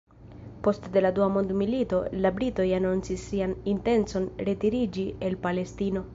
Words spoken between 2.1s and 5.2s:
la britoj anoncis sian intencon retiriĝi